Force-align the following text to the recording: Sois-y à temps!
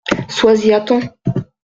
Sois-y 0.29 0.73
à 0.73 0.81
temps! 0.81 0.99